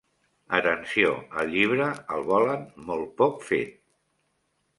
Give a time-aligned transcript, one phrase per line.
[0.59, 3.79] Atenció, el llibre el volen molt poc fet.